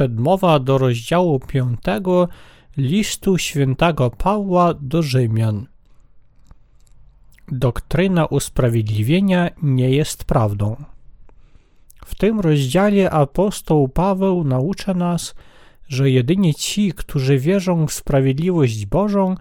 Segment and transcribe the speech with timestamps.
[0.00, 1.80] przedmowa do rozdziału 5
[2.76, 5.66] listu świętego Pawła do Rzymian.
[7.52, 10.76] Doktryna usprawiedliwienia nie jest prawdą.
[12.04, 15.34] W tym rozdziale apostoł Paweł naucza nas,
[15.88, 19.34] że jedynie ci, którzy wierzą w sprawiedliwość Bożą,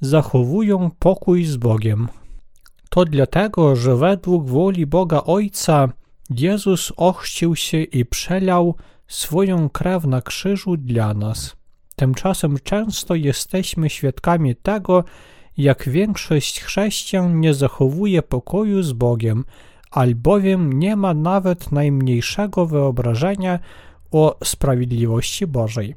[0.00, 2.08] zachowują pokój z Bogiem.
[2.90, 5.88] To dlatego, że według woli Boga Ojca
[6.30, 8.74] Jezus ochrzcił się i przelał
[9.06, 11.56] swoją krew na krzyżu dla nas.
[11.96, 15.04] Tymczasem często jesteśmy świadkami tego,
[15.56, 19.44] jak większość chrześcijan nie zachowuje pokoju z Bogiem,
[19.90, 23.58] albowiem nie ma nawet najmniejszego wyobrażenia
[24.10, 25.94] o sprawiedliwości Bożej.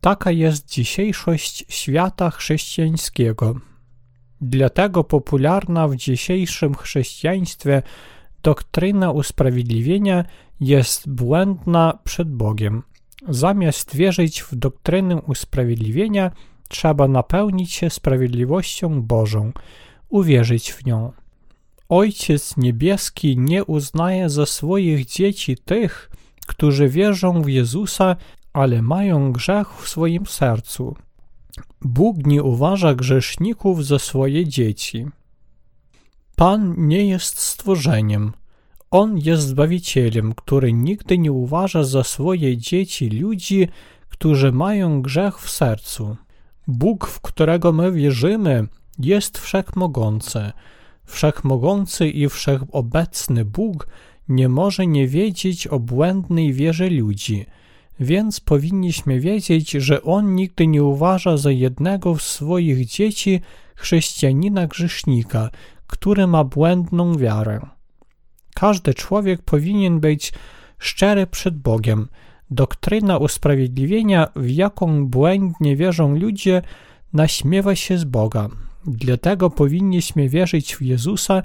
[0.00, 3.54] Taka jest dzisiejszość świata chrześcijańskiego.
[4.40, 7.82] Dlatego popularna w dzisiejszym chrześcijaństwie
[8.42, 10.24] doktryna usprawiedliwienia
[10.60, 12.82] jest błędna przed Bogiem.
[13.28, 16.30] Zamiast wierzyć w doktrynę usprawiedliwienia,
[16.68, 19.52] trzeba napełnić się sprawiedliwością Bożą,
[20.08, 21.12] uwierzyć w nią.
[21.88, 26.10] Ojciec Niebieski nie uznaje za swoich dzieci tych,
[26.46, 28.16] którzy wierzą w Jezusa,
[28.52, 30.96] ale mają grzech w swoim sercu.
[31.82, 35.06] Bóg nie uważa grzeszników za swoje dzieci.
[36.36, 38.32] Pan nie jest stworzeniem.
[38.92, 43.68] On jest Zbawicielem, który nigdy nie uważa za swoje dzieci ludzi,
[44.08, 46.16] którzy mają grzech w sercu.
[46.66, 48.66] Bóg, w którego my wierzymy,
[48.98, 50.52] jest wszechmogący.
[51.04, 53.88] Wszechmogący i wszechobecny Bóg
[54.28, 57.46] nie może nie wiedzieć o błędnej wierze ludzi,
[58.00, 63.40] więc powinniśmy wiedzieć, że On nigdy nie uważa za jednego z swoich dzieci
[63.74, 65.50] chrześcijanina grzesznika,
[65.86, 67.79] który ma błędną wiarę.
[68.54, 70.32] Każdy człowiek powinien być
[70.78, 72.08] szczery przed Bogiem.
[72.50, 76.62] Doktryna usprawiedliwienia, w jaką błędnie wierzą ludzie,
[77.12, 78.48] naśmiewa się z Boga.
[78.86, 81.42] Dlatego powinniśmy wierzyć w Jezusa,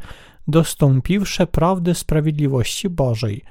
[0.48, 3.42] dostąpiwszy prawdy sprawiedliwości Bożej.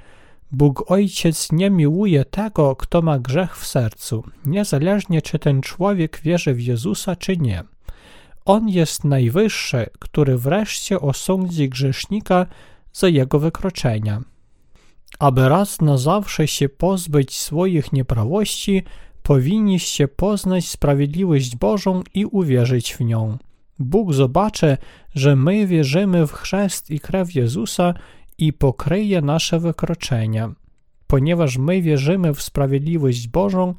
[0.51, 6.53] Bóg Ojciec nie miłuje tego, kto ma grzech w sercu, niezależnie czy ten człowiek wierzy
[6.53, 7.63] w Jezusa, czy nie.
[8.45, 12.45] On jest najwyższy, który wreszcie osądzi grzesznika
[12.95, 14.21] za jego wykroczenia.
[15.19, 18.83] Aby raz na zawsze się pozbyć swoich nieprawości,
[19.23, 23.37] powinniście poznać sprawiedliwość Bożą i uwierzyć w nią.
[23.79, 24.77] Bóg zobaczy,
[25.15, 27.93] że my wierzymy w chrzest i krew Jezusa
[28.37, 30.53] i pokryje nasze wykroczenia.
[31.07, 33.73] Ponieważ my wierzymy w sprawiedliwość Bożą,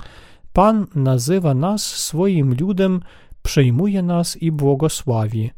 [0.52, 3.00] Pan nazywa nas swoim ludem,
[3.42, 5.50] przyjmuje nas i błogosławi.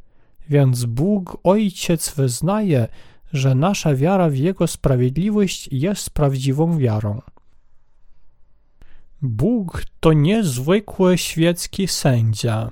[0.49, 2.89] Więc Bóg Ojciec wyznaje,
[3.33, 7.21] że nasza wiara w Jego sprawiedliwość jest prawdziwą wiarą.
[9.23, 12.71] Bóg to niezwykły świecki sędzia.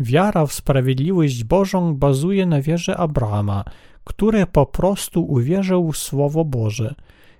[0.00, 3.64] Wiara w sprawiedliwość Bożą bazuje na wierze Abrahama,
[4.04, 6.94] który po prostu uwierzył w Słowo Boże.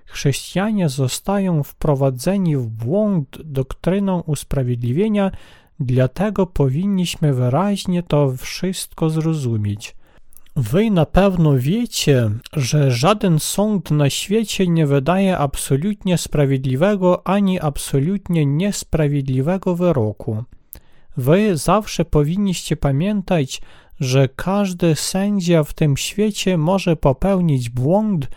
[0.05, 5.31] Chrześcijanie zostają wprowadzeni w błąd doktryną usprawiedliwienia,
[5.79, 9.95] dlatego powinniśmy wyraźnie to wszystko zrozumieć.
[10.55, 18.45] Wy na pewno wiecie, że żaden sąd na świecie nie wydaje absolutnie sprawiedliwego ani absolutnie
[18.45, 20.43] niesprawiedliwego wyroku.
[21.17, 23.61] Wy zawsze powinniście pamiętać,
[23.99, 28.27] że każdy sędzia w tym świecie może popełnić błąd,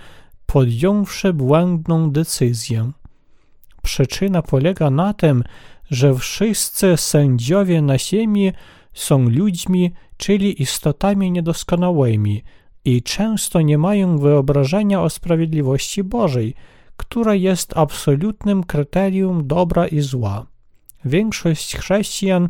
[0.46, 2.90] podjąwszy błędną decyzję.
[3.82, 5.44] Przyczyna polega na tym,
[5.90, 8.52] że wszyscy sędziowie na ziemi
[8.94, 12.42] są ludźmi, czyli istotami niedoskonałymi
[12.84, 16.54] i często nie mają wyobrażenia o sprawiedliwości Bożej,
[16.96, 20.46] która jest absolutnym kryterium dobra i zła.
[21.04, 22.48] Większość chrześcijan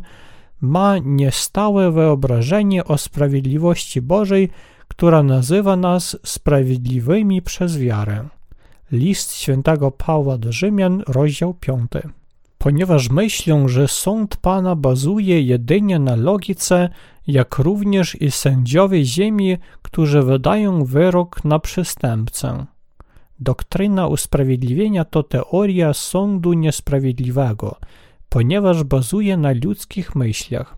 [0.61, 4.49] ma niestałe wyobrażenie o sprawiedliwości Bożej,
[4.87, 8.27] która nazywa nas sprawiedliwymi przez wiarę.
[8.91, 11.91] List świętego Pawła do Rzymian, rozdział 5.
[12.59, 16.89] Ponieważ myślą, że sąd Pana bazuje jedynie na logice,
[17.27, 22.65] jak również i sędziowie ziemi, którzy wydają wyrok na przestępcę.
[23.39, 27.75] Doktryna usprawiedliwienia to teoria sądu niesprawiedliwego–
[28.29, 30.77] ponieważ bazuje na ludzkich myślach.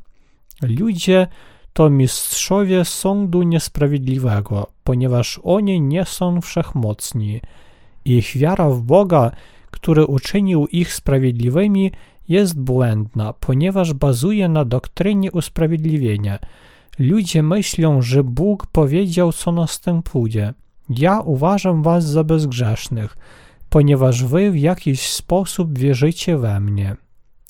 [0.62, 1.27] Ludzie
[1.74, 7.42] to mistrzowie sądu niesprawiedliwego, ponieważ oni nie są wszechmocni.
[8.06, 9.31] Ich wiara w Boga,
[9.71, 11.91] który uczynił ich sprawiedliwymi,
[12.29, 16.39] jest błędna, ponieważ bazuje na doktrynie usprawiedliwienia.
[17.00, 20.53] Ludzie myślą, że Bóg powiedział, co następuje.
[20.89, 23.18] Ja uważam was za bezgrzesznych.
[23.71, 26.95] ponieważ wy w jakiś sposób wierzycie we mnie.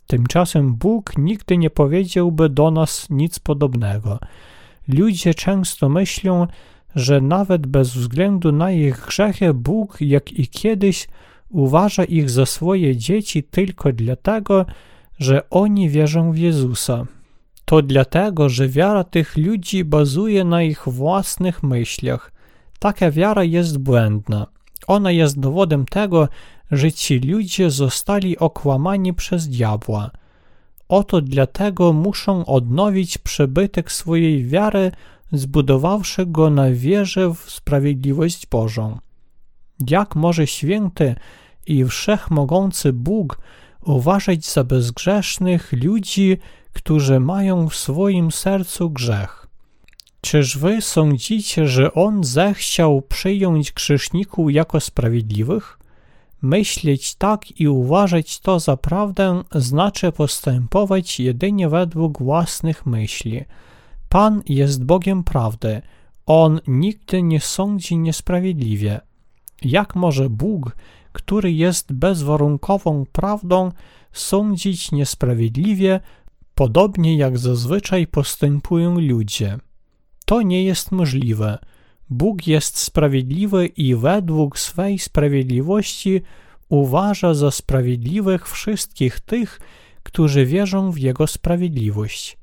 [0.08, 4.20] Tymczasem Bóg nigdy nie powiedziałby do nas nic podobnego.
[4.88, 6.48] Ludzie często myślą,
[6.96, 11.08] że nawet bez względu na ich grzechy Bóg, jak i kiedyś,
[11.52, 14.66] uważa ich za swoje dzieci tylko dlatego,
[15.20, 17.06] że oni wierzą w Jezusa.
[17.66, 22.32] To dlatego, że wiara tych ludzi bazuje na ich własnych myślach.
[22.80, 24.48] Taka wiara jest błędna.
[24.88, 26.28] Ona jest dowodem tego,
[26.72, 30.12] że ci ludzie zostali okłamani przez diabła.
[30.90, 34.92] Oto dlatego muszą odnowić przebytek swojej wiary,
[35.32, 39.00] zbudowawszy go na wierze w sprawiedliwość Bożą.
[39.90, 41.16] Jak może święty
[41.68, 43.40] i wszechmogący Bóg
[43.86, 46.38] uważać za bezgrzesznych ludzi,
[46.74, 49.48] którzy mają w swoim sercu grzech?
[50.22, 55.80] Czyż wy sądzicie, że On zechciał przyjąć grzeszników jako sprawiedliwych?
[56.42, 63.44] Myśleć tak i uważać to za prawdę znaczy postępować jedynie według własnych myśli.
[64.10, 65.82] Pan jest Bogiem prawdy.
[66.26, 69.00] On nigdy nie sądzi niesprawiedliwie.
[69.62, 70.76] Jak może Bóg,
[71.12, 73.72] który jest bezwarunkową prawdą,
[74.12, 76.00] sądzić niesprawiedliwie,
[76.56, 79.58] podobnie jak zazwyczaj postępują ludzie?
[80.26, 81.58] To nie jest możliwe.
[82.10, 86.22] Bóg jest sprawiedliwy i według swej sprawiedliwości
[86.70, 89.60] uważa za sprawiedliwych wszystkich tych,
[90.04, 92.38] którzy wierzą w Jego sprawiedliwość.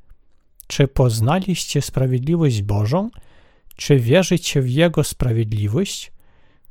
[0.66, 3.10] Czy poznaliście sprawiedliwość Bożą?
[3.76, 6.12] Czy wierzycie w Jego sprawiedliwość?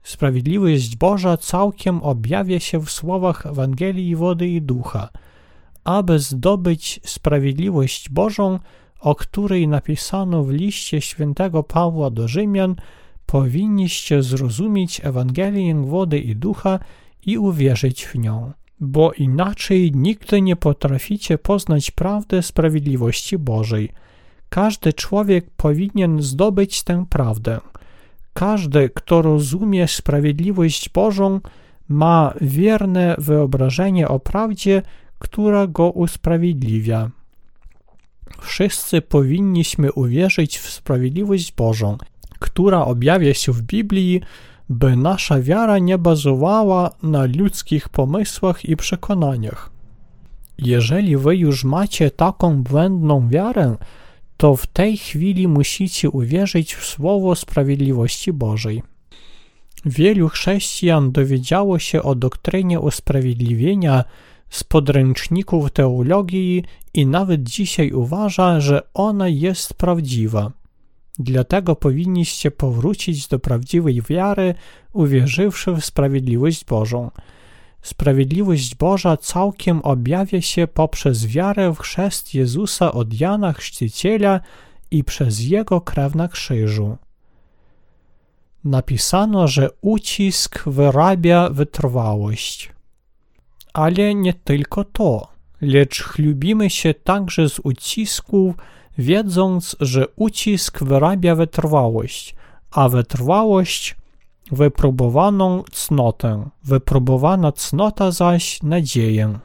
[0.08, 5.10] Sprawiedliwość Boża całkiem objawia się w słowach Ewangelii Wody i Ducha.
[5.84, 8.60] Aby zdobyć sprawiedliwość Bożą,
[9.00, 12.76] o której napisano w liście świętego Pawła do Rzymian,
[13.26, 16.80] powinniście zrozumieć Ewangelię wody i ducha
[17.26, 23.90] i uwierzyć w nią, bo inaczej nigdy nie potraficie poznać prawdy sprawiedliwości Bożej.
[24.50, 27.60] Każdy człowiek powinien zdobyć tę prawdę.
[28.38, 31.40] Każdy, kto rozumie sprawiedliwość Bożą,
[31.90, 34.82] ma wierne wyobrażenie o prawdzie,
[35.20, 37.10] która go usprawiedliwia.
[38.42, 41.98] Wszyscy powinniśmy uwierzyć w sprawiedliwość Bożą,
[42.40, 44.22] która objawia się w Biblii,
[44.70, 49.70] by nasza wiara nie bazowała na ludzkich pomysłach i przekonaniach.
[50.58, 53.78] Jeżeli wy już macie taką błędną wiarę,
[54.38, 58.84] to w tej chwili musicie uwierzyć w słowo sprawiedliwości Bożej.
[59.86, 64.04] Wielu chrześcijan dowiedziało się o doktrynie usprawiedliwienia
[64.50, 66.64] z podręczników teologii
[66.94, 70.52] i nawet dzisiaj uważa, że ona jest prawdziwa.
[71.20, 74.56] Dlatego powinniście powrócić do prawdziwej wiary,
[74.94, 77.12] uwierzywszy w sprawiedliwość Bożą.
[77.88, 84.40] Sprawiedliwość Boża całkiem objawia się poprzez wiarę w chrzest Jezusa od Jana Chrzciciela
[84.92, 86.98] i przez Jego krew na krzyżu.
[88.64, 92.72] Napisano, że ucisk wyrabia wytrwałość.
[93.74, 95.28] Ale nie tylko to,
[95.62, 98.56] lecz chlubimy się także z ucisków,
[98.98, 102.36] wiedząc, że ucisk wyrabia wytrwałość,
[102.72, 103.96] a wytrwałość
[104.52, 109.40] wypróbowaną cnotę, wypróbowana cnota zaś nadzieję.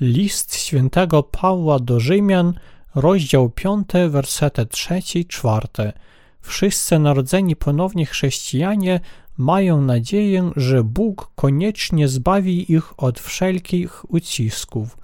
[0.00, 2.54] List świętego Pawła do Rzymian,
[2.94, 5.92] rozdział 5, wersety 3-4.
[6.40, 9.00] Wszyscy narodzeni ponownie chrześcijanie
[9.38, 14.98] mają nadzieję, że Bóg koniecznie zbawi ich od wszelkich ucisków.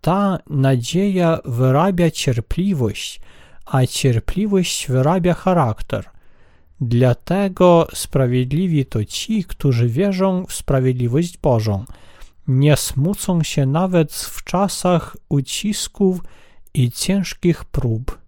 [0.00, 3.20] Ta nadzieja wyrabia cierpliwość,
[3.66, 6.17] a cierpliwość wyrabia charakter.
[6.80, 11.84] Dlatego sprawiedliwi to ci, którzy wierzą w sprawiedliwość Bożą.
[12.48, 16.20] Nie smucą się nawet w czasach ucisków
[16.74, 18.18] i ciężkich prób.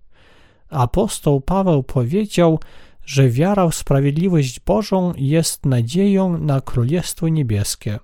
[0.71, 2.61] Apostoł Paweł powiedział,
[3.05, 7.99] że wiara w sprawiedliwość Bożą jest nadzieją na Królestwo Niebieskie.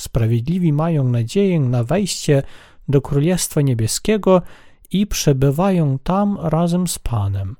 [0.00, 2.42] Sprawiedliwi mają nadzieję na wejście
[2.88, 4.42] do Królestwa Niebieskiego
[4.90, 7.56] i przebywają tam razem z Panem.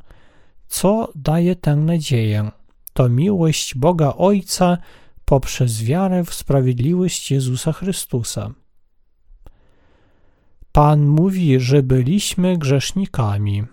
[0.70, 2.50] Co daje tę nadzieję?
[2.92, 4.78] To miłość Boga Ojca
[5.24, 8.50] poprzez wiarę w sprawiedliwość Jezusa Chrystusa.
[10.72, 13.64] Pan mówi, że byliśmy grzesznikami.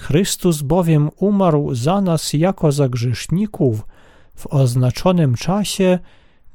[0.00, 3.86] Chrystus bowiem umarł za nas jako za grzeszników
[4.34, 5.98] w oznaczonym czasie,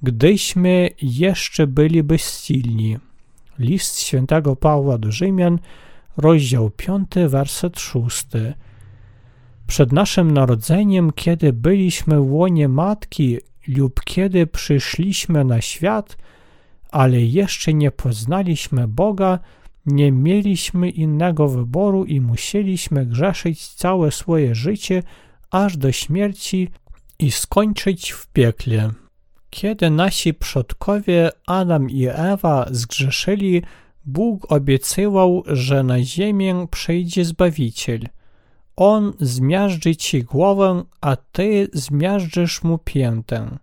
[0.02, 2.98] gdyśmy jeszcze byli bezsilni.
[3.60, 5.60] List świętego Pawła do Rzymian,
[6.18, 8.26] rozdział 5, werset 6.
[9.68, 16.18] Przed naszym narodzeniem, kiedy byliśmy w łonie matki, lub kiedy przyszliśmy na świat,
[16.92, 19.40] ale jeszcze nie poznaliśmy Boga,
[19.86, 25.04] nie mieliśmy innego wyboru i musieliśmy grzeszyć całe swoje życie
[25.52, 26.70] aż do śmierci
[27.20, 28.92] i skończyć w piekle.
[29.50, 33.62] Kiedy nasi przodkowie Adam i Ewa zgrzeszyli,
[34.08, 38.02] Bóg obiecywał, że na ziemię przyjdzie Zbawiciel.
[38.76, 43.58] On zmiażdży ci głowę, a ty zmiażdżysz mu piętę.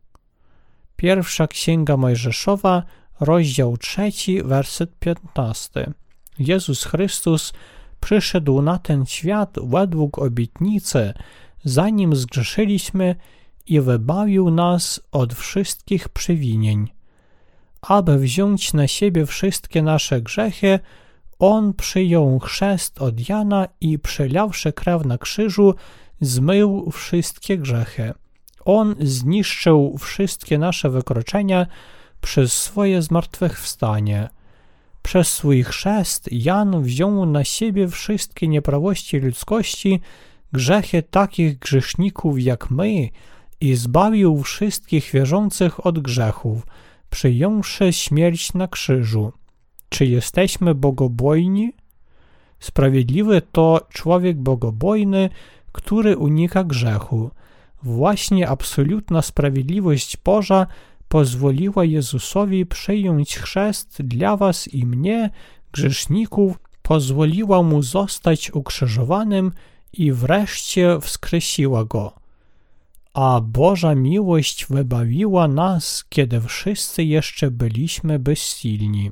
[0.96, 2.82] Pierwsza Księga Mojżeszowa,
[3.20, 5.92] rozdział trzeci, werset piętnasty.
[6.38, 7.52] Jezus Chrystus
[8.00, 11.14] przyszedł na ten świat według obietnicy,
[11.64, 13.16] zanim zgrzeszyliśmy
[13.66, 16.93] i wybawił nas od wszystkich przewinień.
[17.88, 20.78] Aby wziąć na siebie wszystkie nasze grzechy,
[21.38, 25.74] On przyjął chrzest od Jana i przelawszy krew na krzyżu,
[26.20, 28.12] zmył wszystkie grzechy.
[28.64, 31.66] On zniszczył wszystkie nasze wykroczenia
[32.20, 34.28] przez swoje zmartwychwstanie.
[35.02, 40.00] Przez swój chrzest Jan wziął na siebie wszystkie nieprawości ludzkości,
[40.52, 43.08] grzechy takich grzeszników jak my
[43.60, 46.66] i zbawił wszystkich wierzących od grzechów,
[47.14, 49.32] przyjąwszy śmierć na krzyżu.
[49.88, 51.72] Czy jesteśmy bogobojni?
[52.60, 55.30] Sprawiedliwy to człowiek bogobojny,
[55.72, 57.30] który unika grzechu.
[57.82, 60.66] Właśnie absolutna sprawiedliwość Boża
[61.08, 65.30] pozwoliła Jezusowi przyjąć chrzest dla was i mnie,
[65.72, 69.52] grzeszników, pozwoliła mu zostać ukrzyżowanym
[69.92, 72.23] i wreszcie wskrzesiła go.
[73.14, 79.10] A Boża miłość wybawiła nas, kiedy wszyscy jeszcze byliśmy bezsilni.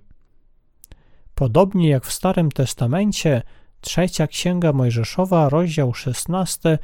[1.34, 3.42] Podobnie jak w Starym Testamencie,
[3.80, 6.78] trzecia Księga Mojżeszowa, rozdział 16,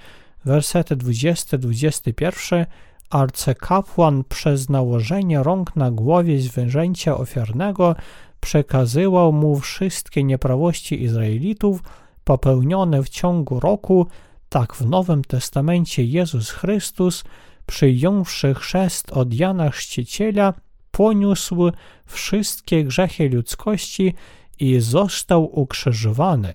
[0.45, 2.67] wersety 20-21,
[3.11, 7.95] arcykapłan przez nałożenie rąk na głowie zwierzęcia ofiarnego
[8.41, 11.83] przekazywał mu wszystkie nieprawości Izraelitów
[12.25, 14.07] popełnione w ciągu roku,
[14.49, 17.25] tak w Nowym Testamencie Jezus Chrystus,
[17.67, 20.55] przyjąwszy chrzest od Jana Chrzciciela,
[20.91, 21.71] poniósł
[22.07, 24.15] wszystkie grzechy ludzkości
[24.61, 26.55] i został ukrzyżowany.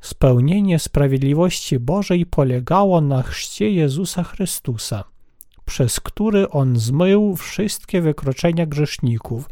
[0.00, 5.04] Spełnienie sprawiedliwości Bożej polegało na chrzcie Jezusa Chrystusa,
[5.64, 9.50] przez który On zmył wszystkie wykroczenia grzeszników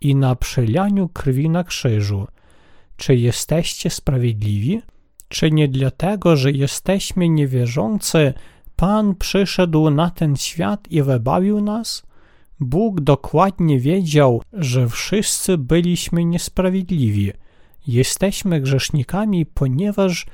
[0.00, 2.26] i na przelaniu krwi na krzyżu.
[2.96, 4.82] Czy jesteście sprawiedliwi?
[5.32, 8.34] Czy nie dlatego, że jesteśmy niewierzący,
[8.76, 12.02] Pan przyszedł na ten świat i wybawił nas?
[12.60, 17.32] Bóg dokładnie wiedział, że wszyscy byliśmy niesprawiedliwi.
[17.86, 20.26] Jesteśmy grzesznikami, ponieważ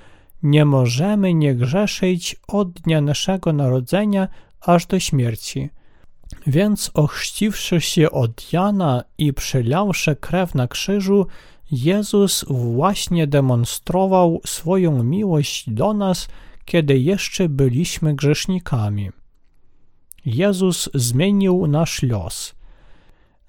[0.42, 4.28] nie możemy nie grzeszyć od dnia naszego narodzenia
[4.60, 5.70] aż do śmierci.
[6.46, 11.26] Więc ochrzciwszy się od Jana i przelałszy krew na krzyżu,
[11.70, 16.28] Jezus właśnie demonstrował swoją miłość do nas,
[16.64, 19.10] kiedy jeszcze byliśmy grzesznikami.
[20.26, 22.54] Jezus zmienił nasz los.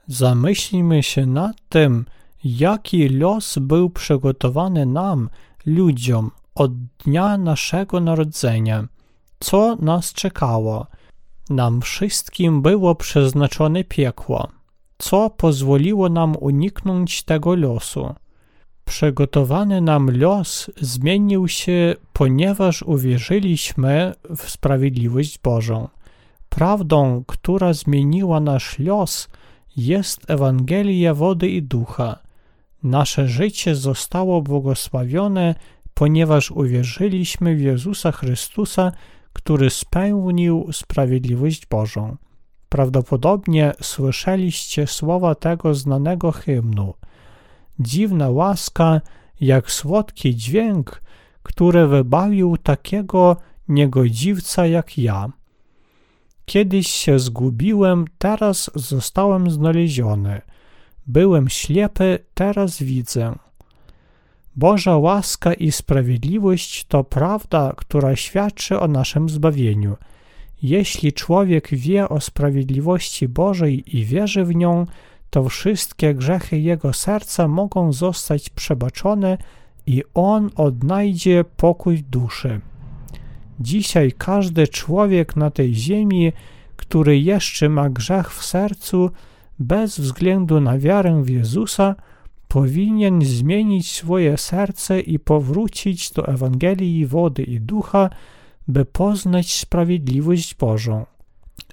[0.08, 2.06] Zamyślmy się nad tym,
[2.44, 5.30] jaki los był przygotowany nam,
[5.66, 8.88] ludziom, od dnia naszego narodzenia,
[9.40, 10.88] co nas czekało.
[11.50, 14.59] Nam wszystkim było przeznaczone piekło
[15.02, 18.16] co pozwoliło nam uniknąć tego losu.
[18.86, 25.88] Przygotowany nam los zmienił się, ponieważ uwierzyliśmy w sprawiedliwość Bożą.
[26.50, 29.30] Prawdą, która zmieniła nasz los,
[29.78, 32.20] jest Ewangelia wody i ducha.
[32.84, 35.56] Nasze życie zostało błogosławione,
[35.94, 38.92] ponieważ uwierzyliśmy w Jezusa Chrystusa,
[39.34, 42.18] który spełnił sprawiedliwość Bożą.
[42.70, 46.94] Prawdopodobnie słyszeliście słowa tego znanego hymnu.
[47.80, 49.02] Dziwna łaska,
[49.42, 51.02] jak słodki dźwięk,
[51.44, 55.30] który wybawił takiego niegodziwca jak ja.
[56.46, 60.42] Kiedyś się zgubiłem, teraz zostałem znaleziony.
[61.08, 63.36] Byłem ślepy, teraz widzę.
[64.56, 69.98] Boża łaska i sprawiedliwość to prawda, która świadczy o naszym zbawieniu–
[70.62, 74.86] jeśli człowiek wie o sprawiedliwości Bożej i wierzy w nią,
[75.30, 79.38] to wszystkie grzechy jego serca mogą zostać przebaczone
[79.86, 82.62] i on odnajdzie pokój duszy.
[83.60, 86.32] Dzisiaj każdy człowiek na tej ziemi,
[86.76, 89.12] który jeszcze ma grzech w sercu,
[89.60, 91.96] bez względu na wiarę w Jezusa,
[92.48, 98.10] powinien zmienić swoje serce i powrócić do Ewangelii wody i ducha,
[98.70, 101.06] by poznać sprawiedliwość Bożą.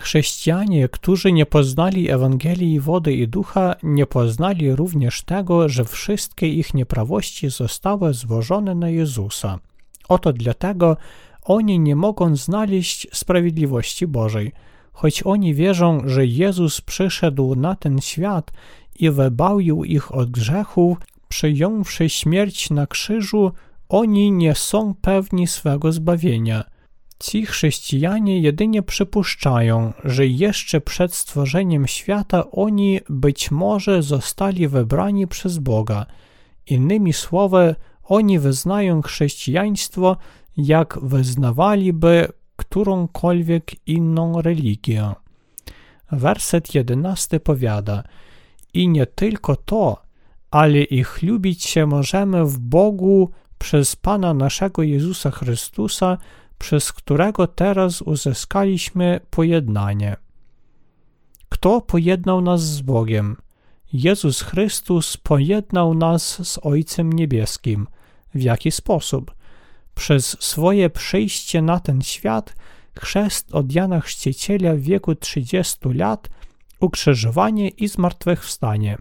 [0.01, 6.75] Chrześcijanie, którzy nie poznali Ewangelii wody i ducha, nie poznali również tego, że wszystkie ich
[6.75, 9.59] nieprawości zostały złożone na Jezusa.
[10.09, 10.97] Oto dlatego
[11.43, 14.53] oni nie mogą znaleźć sprawiedliwości Bożej.
[14.93, 18.53] Choć oni wierzą, że Jezus przyszedł na ten świat
[18.99, 20.99] i wybawił ich od grzechów,
[21.29, 23.53] przyjąwszy śmierć na krzyżu,
[23.89, 26.76] oni nie są pewni swego zbawienia.
[27.19, 35.59] Ci chrześcijanie jedynie przypuszczają, że jeszcze przed stworzeniem świata oni być może zostali wybrani przez
[35.59, 36.07] Boga.
[36.67, 40.17] Innymi słowy, oni wyznają chrześcijaństwo,
[40.57, 45.13] jak wyznawaliby którąkolwiek inną religię.
[46.13, 48.03] Werset jedenasty powiada:
[48.75, 50.03] I nie tylko to,
[50.51, 56.19] ale i chlubić się możemy w Bogu przez Pana naszego Jezusa Chrystusa,
[56.59, 60.17] przez którego teraz uzyskaliśmy pojednanie.
[61.49, 63.37] Kto pojednał nas z Bogiem?
[63.93, 67.87] Jezus Chrystus pojednał nas z Ojcem Niebieskim.
[68.35, 69.35] W jaki sposób?
[69.95, 72.55] Przez swoje przyjście na ten świat,
[72.99, 76.29] chrzest od Jana Chrzciciela w wieku 30 lat,
[76.81, 78.99] ukrzyżowanie i zmartwychwstanie.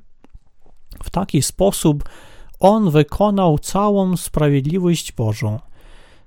[1.04, 2.10] W taki sposób
[2.60, 5.60] On wykonał całą sprawiedliwość Bożą.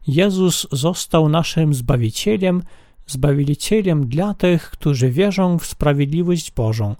[0.07, 2.63] Jezus został naszym Zbawicielem,
[3.07, 6.97] Zbawicielem dla tych, którzy wierzą w sprawiedliwość Bożą.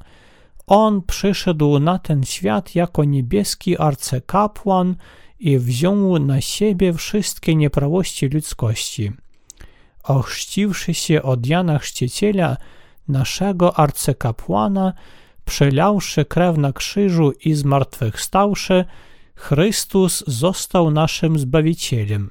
[0.67, 4.97] On przyszedł na ten świat jako niebieski arcykapłan
[5.41, 9.13] i wziął na siebie wszystkie nieprawości ludzkości.
[10.05, 12.57] Ochrzciwszy się od Jana Chrzciciela,
[13.09, 14.93] naszego arcykapłana,
[15.45, 18.85] przelałszy krew na krzyżu i zmartwychwstałszy,
[19.35, 22.31] Chrystus został naszym Zbawicielem.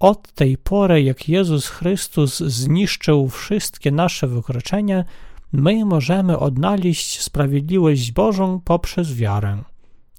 [0.00, 5.04] Od tej pory, jak Jezus Chrystus zniszczył wszystkie nasze wykroczenia,
[5.52, 9.62] my możemy odnaleźć sprawiedliwość Bożą poprzez wiarę.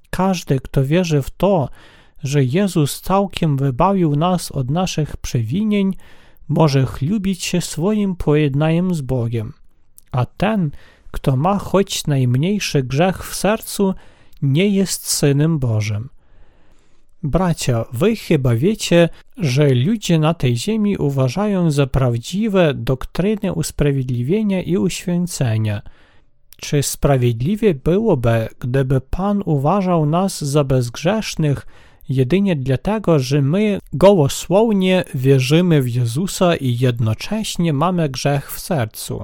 [0.09, 1.69] Każdy, kto wierzy w to,
[2.23, 5.95] że Jezus całkiem wybawił nas od naszych przewinień,
[6.47, 9.53] może chlubić się swoim pojednaniem z Bogiem.
[10.11, 10.71] A ten,
[11.11, 13.93] kto ma choć najmniejszy grzech w sercu,
[14.41, 16.09] nie jest synem Bożym.
[17.23, 24.77] Bracia, wy chyba wiecie, że ludzie na tej ziemi uważają za prawdziwe doktryny usprawiedliwienia i
[24.77, 25.81] uświęcenia.
[26.57, 31.67] Czy sprawiedliwie byłoby, gdyby Pan uważał nas za bezgrzesznych
[32.09, 39.23] jedynie dlatego, że my gołosłownie wierzymy w Jezusa i jednocześnie mamy grzech w sercu?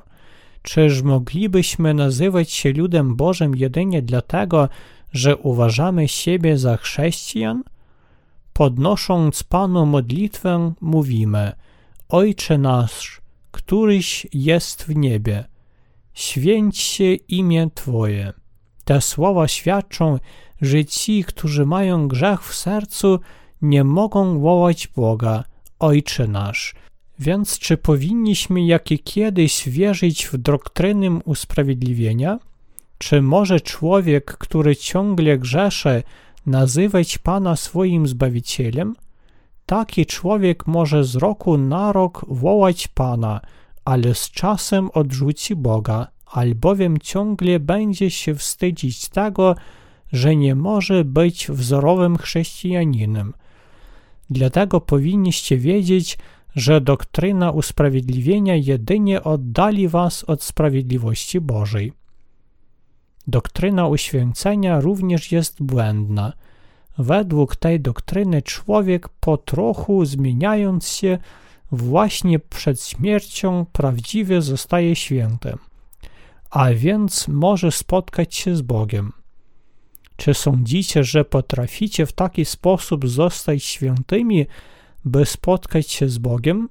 [0.61, 4.69] Czyż moglibyśmy nazywać się ludem Bożym jedynie dlatego,
[5.13, 7.63] że uważamy siebie za chrześcijan?
[8.57, 11.51] Podnosząc Panu modlitwę, mówimy:
[12.09, 15.43] Ojcze nasz, któryś jest w niebie,
[16.13, 18.33] święć się imię Twoje.
[18.85, 20.19] Te słowa świadczą,
[20.61, 23.19] że ci, którzy mają grzech w sercu,
[23.61, 25.43] nie mogą wołać Boga,
[25.79, 26.75] Ojcze nasz.
[27.19, 32.39] Więc czy powinniśmy jak i kiedyś wierzyć w doktrynę usprawiedliwienia?
[32.97, 36.03] Czy może człowiek, który ciągle grzeszy,
[36.45, 38.95] nazywać Pana swoim Zbawicielem?
[39.65, 43.41] Taki człowiek może z roku na rok wołać Pana,
[43.85, 49.55] ale z czasem odrzuci Boga, albowiem ciągle będzie się wstydzić tego,
[50.13, 53.33] że nie może być wzorowym chrześcijaninem.
[54.29, 56.17] Dlatego powinniście wiedzieć,
[56.55, 61.93] że doktryna usprawiedliwienia jedynie oddali was od sprawiedliwości Bożej.
[63.27, 66.33] Doktryna uświęcenia również jest błędna.
[66.97, 71.17] Według tej doktryny człowiek po trochu zmieniając się
[71.71, 75.57] właśnie przed śmiercią prawdziwie zostaje świętym,
[76.49, 79.11] a więc może spotkać się z Bogiem.
[80.15, 84.45] Czy sądzicie, że potraficie w taki sposób zostać świętymi,
[85.05, 86.69] by spotkać się z Bogiem?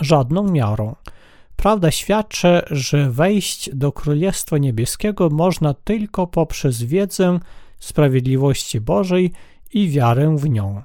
[0.00, 0.94] Żadną miarą.
[1.56, 7.38] Prawda świadczy, że wejść do Królestwa Niebieskiego można tylko poprzez wiedzę
[7.78, 9.32] sprawiedliwości Bożej
[9.72, 10.82] i wiarę w nią.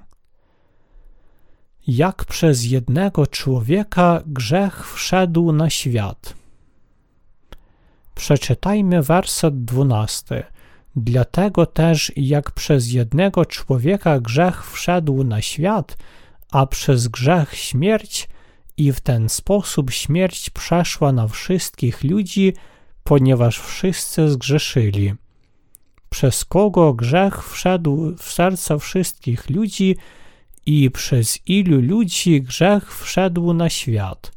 [1.87, 6.33] Jak przez jednego człowieka grzech wszedł na świat.
[8.15, 10.43] Przeczytajmy werset dwunasty.
[10.95, 15.97] Dlatego też, jak przez jednego człowieka grzech wszedł na świat,
[16.51, 18.29] a przez grzech śmierć,
[18.79, 22.53] i w ten sposób śmierć przeszła na wszystkich ludzi,
[23.03, 25.13] ponieważ wszyscy zgrzeszyli.
[26.09, 29.95] Przez kogo grzech wszedł w serca wszystkich ludzi
[30.65, 34.31] i przez ilu ludzi grzech wszedł na świat.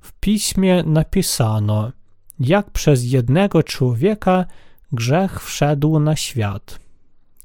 [0.00, 1.92] W piśmie napisano,
[2.40, 4.44] jak przez jednego człowieka
[4.92, 6.78] grzech wszedł na świat.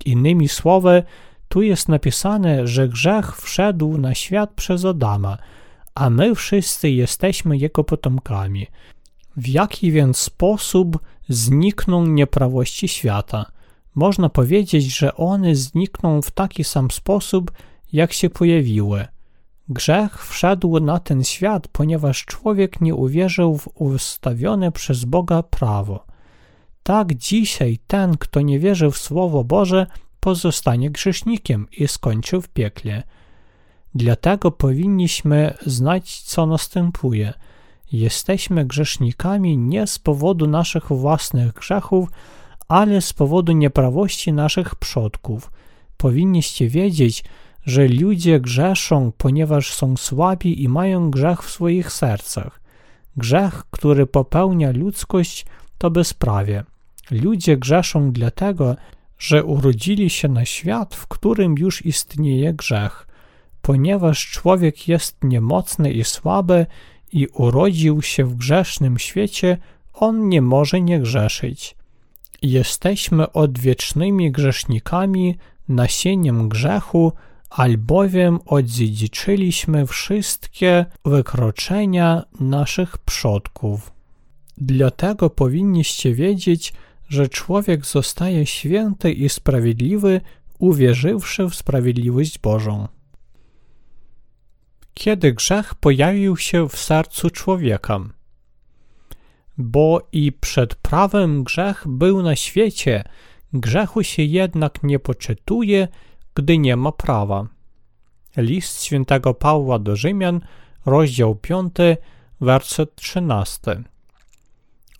[0.05, 1.03] Innymi słowy,
[1.47, 5.37] tu jest napisane, że grzech wszedł na świat przez Adama,
[5.99, 8.67] a my wszyscy jesteśmy jego potomkami.
[9.37, 13.51] W jaki więc sposób znikną nieprawości świata?
[13.95, 17.51] Można powiedzieć, że one znikną w taki sam sposób,
[17.93, 19.05] jak się pojawiły.
[19.69, 26.05] Grzech wszedł na ten świat, ponieważ człowiek nie uwierzył w ustawione przez Boga prawo.
[26.83, 29.87] Tak dzisiaj ten, kto nie wierzy w Słowo Boże,
[30.19, 33.03] pozostanie grzesznikiem i skończy w piekle.
[33.95, 37.33] Dlatego powinniśmy znać, co następuje.
[37.91, 42.09] Jesteśmy grzesznikami nie z powodu naszych własnych grzechów,
[42.67, 45.51] ale z powodu nieprawości naszych przodków.
[45.97, 47.23] Powinniście wiedzieć,
[47.65, 52.61] że ludzie grzeszą, ponieważ są słabi i mają grzech w swoich sercach.
[53.17, 55.45] Grzech, który popełnia ludzkość,
[55.77, 56.63] to bezprawie.
[57.11, 58.75] Ludzie grzeszą dlatego,
[59.19, 63.08] że urodzili się na świat, w którym już istnieje grzech.
[63.69, 66.65] Ponieważ człowiek jest niemocny i słaby
[67.13, 69.57] i urodził się w grzesznym świecie,
[69.93, 71.75] on nie może nie grzeszyć.
[72.41, 77.11] Jesteśmy odwiecznymi grzesznikami, nasieniem grzechu,
[77.49, 83.91] albowiem odziedziczyliśmy wszystkie wykroczenia naszych przodków.
[84.57, 86.73] Dlatego powinniście wiedzieć,
[87.09, 90.21] że człowiek zostaje święty i sprawiedliwy,
[90.59, 92.87] uwierzywszy w sprawiedliwość Bożą.
[94.99, 97.99] Kiedy grzech pojawił się w sercu człowieka,
[99.57, 103.03] bo i przed prawem grzech był na świecie,
[103.53, 105.87] grzechu się jednak nie poczytuje,
[106.35, 107.47] gdy nie ma prawa.
[108.37, 110.41] List świętego Pawła do Rzymian,
[110.85, 111.73] rozdział 5,
[112.41, 113.83] werset 13.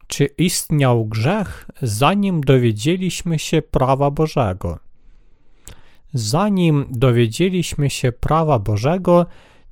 [0.08, 4.80] Czy istniał grzech, zanim dowiedzieliśmy się prawa Bożego?
[6.14, 9.26] Zanim dowiedzieliśmy się prawa Bożego,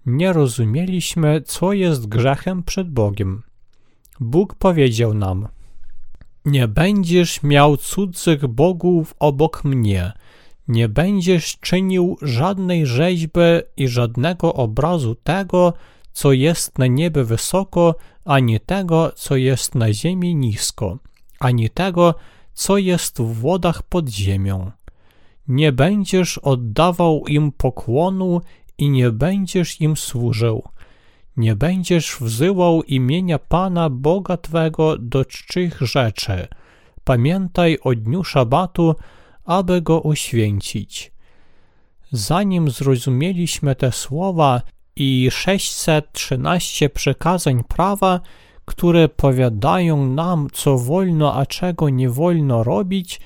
[0.08, 3.44] nie rozumieliśmy, co jest grzechem przed Bogiem.
[4.20, 5.48] Bóg powiedział nam:
[6.46, 10.12] Nie będziesz miał cudzych bogów obok mnie,
[10.68, 13.40] nie będziesz czynił żadnej rzeźby
[13.78, 15.74] i żadnego obrazu tego,
[16.12, 20.98] co jest na niebie wysoko, ani tego, co jest na ziemi nisko,
[21.40, 22.16] ani tego,
[22.54, 24.72] co jest w wodach pod ziemią.
[25.48, 28.42] Nie będziesz oddawał im pokłonu
[28.78, 30.64] i nie będziesz im służył.
[31.38, 36.48] Nie będziesz wzywał imienia Pana Boga Twego do czczych rzeczy.
[37.04, 38.96] Pamiętaj o dniu szabatu,
[39.46, 41.12] aby go uświęcić.
[42.12, 44.62] Zanim zrozumieliśmy te słowa
[44.96, 48.20] i 613 przekazań prawa,
[48.66, 53.20] które powiadają nam, co wolno, a czego nie wolno robić,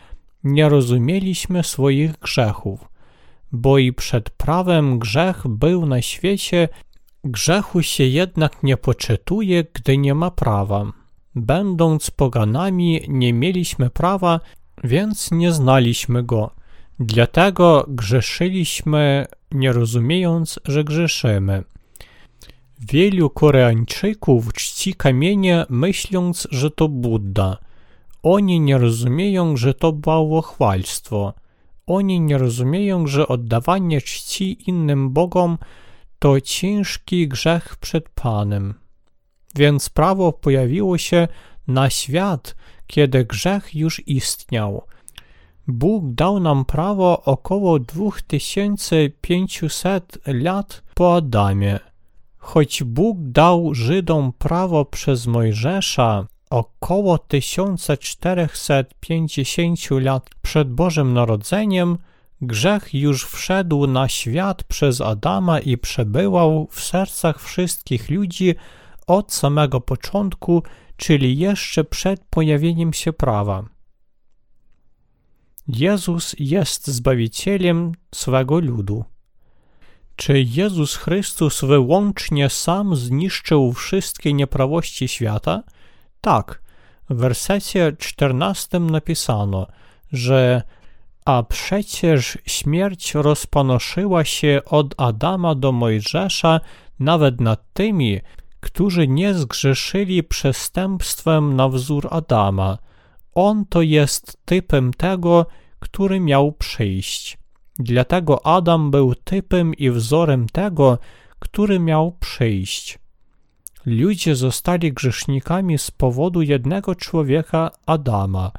[0.44, 2.91] nie rozumieliśmy swoich grzechów,
[3.52, 6.70] bo i przed prawem grzech był na świecie,
[7.24, 10.92] grzechu się jednak nie poczytuje, gdy nie ma prawa.
[11.36, 14.40] Będąc poganami, nie mieliśmy prawa,
[14.84, 16.52] więc nie znaliśmy go.
[17.00, 21.64] Dlatego grzeszyliśmy, nie rozumiejąc, że grzeszymy.
[22.80, 27.58] Wielu Koreańczyków czci kamienie, myśląc, że to Buddha.
[28.24, 31.34] Oni nie rozumieją, że to bałwochwalstwo.
[31.92, 35.58] Oni nie rozumieją, że oddawanie czci innym bogom
[36.20, 38.74] to ciężki grzech przed Panem.
[39.56, 41.28] Więc prawo pojawiło się
[41.68, 42.56] na świat,
[42.88, 44.82] kiedy grzech już istniał.
[45.68, 51.80] Bóg dał nam prawo około 2500 lat po Adamie.
[52.38, 61.98] Choć Bóg dał Żydom prawo przez Mojżesza około 1450 lat przed Bożym Narodzeniem,
[62.42, 68.56] grzech już wszedł na świat przez Adama i przebywał w sercach wszystkich ludzi
[69.08, 70.64] od samego początku,
[70.98, 73.64] czyli jeszcze przed pojawieniem się prawa.
[75.68, 79.04] Jezus jest Zbawicielem swego ludu.
[80.16, 85.64] Czy Jezus Chrystus wyłącznie sam zniszczył wszystkie nieprawości świata?
[86.22, 86.62] Tak.
[87.10, 89.68] W wersecie 14 napisano,
[90.12, 90.62] że
[91.26, 96.60] a przecież śmierć rozpanoszyła się od Adama do Mojżesza
[97.00, 98.20] nawet nad tymi,
[98.60, 102.78] którzy nie zgrzeszyli przestępstwem na wzór Adama.
[103.34, 105.46] On to jest typem tego,
[105.80, 107.38] który miał przyjść.
[107.80, 110.98] Dlatego Adam był typem i wzorem tego,
[111.40, 113.01] który miał przyjść.
[113.86, 118.52] Ludzie zostali grzesznikami z powodu jednego człowieka, Adama.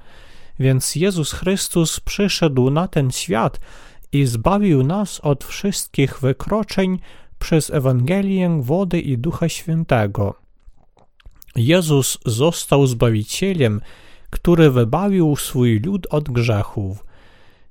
[0.59, 3.61] Więc Jezus Chrystus przyszedł na ten świat
[4.13, 6.99] i zbawił nas od wszystkich wykroczeń
[7.39, 10.35] przez Ewangelię wody i Ducha Świętego.
[11.57, 13.81] Jezus został Zbawicielem,
[14.31, 17.05] który wybawił swój lud od grzechów.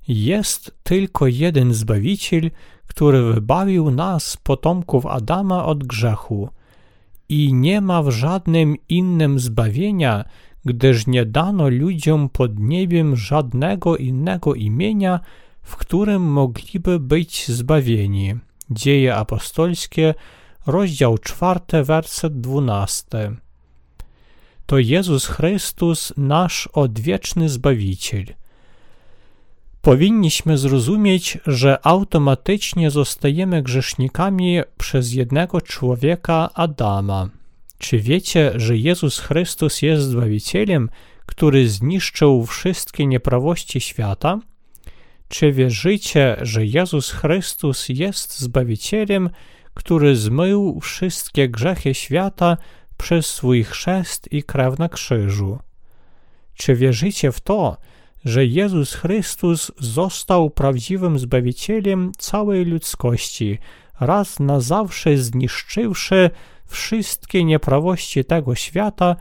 [0.08, 2.50] Jest tylko jeden Zbawiciel,
[2.86, 6.48] który wybawił nas, potomków Adama, od grzechu.
[7.32, 10.24] I nie ma w żadnym innym zbawienia,
[10.64, 15.20] gdyż nie dano ludziom pod niebiem żadnego innego imienia,
[15.62, 18.34] w którym mogliby być zbawieni.
[18.70, 20.14] Dzieje apostolskie,
[20.66, 23.32] rozdział 4, werset 12.
[24.66, 28.24] To Jezus Chrystus, nasz odwieczny Zbawiciel.
[29.82, 37.28] Powinniśmy zrozumieć, że automatycznie zostajemy grzesznikami przez jednego człowieka Adama.
[37.78, 40.90] Czy wiecie, że Jezus Chrystus jest Zbawicielem,
[41.26, 44.38] który zniszczył wszystkie nieprawości świata?
[45.28, 49.30] Czy wierzycie, że Jezus Chrystus jest Zbawicielem,
[49.74, 52.56] który zmył wszystkie grzechy świata
[52.96, 55.58] przez swój chrzest i krew na krzyżu?
[56.54, 57.91] Czy wierzycie w to, że
[58.24, 63.58] Jezus Chrystus został prawdziwym Zbawicielem całej ludzkości,
[64.00, 66.30] raz na zawsze zniszczywszy
[66.66, 69.16] wszystkie nieprawości tego świata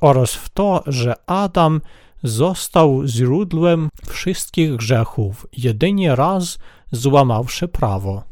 [0.00, 1.80] oraz w to, że Adam
[2.22, 6.58] został źródłem wszystkich grzechów, jedynie raz
[6.92, 8.24] złamawszy prawo.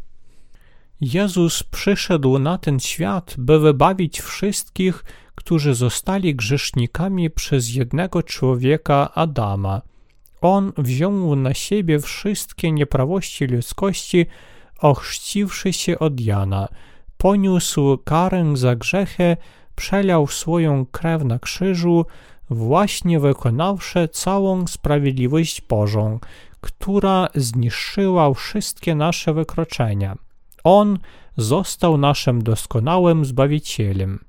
[1.01, 9.83] Jezus przyszedł na ten świat, by wybawić wszystkich, którzy zostali grzesznikami przez jednego człowieka Adama.
[10.43, 14.27] On wziął na siebie wszystkie nieprawości ludzkości,
[14.79, 16.69] ochrzciwszy się od Jana.
[17.17, 19.37] Poniósł karę za grzechy,
[19.75, 22.07] przelał swoją krew na krzyżu,
[22.51, 26.19] właśnie wykonawszy całą sprawiedliwość Bożą,
[26.61, 30.17] która zniszczyła wszystkie nasze wykroczenia.
[30.65, 30.99] On
[31.37, 34.25] został naszym doskonałym Zbawicielem.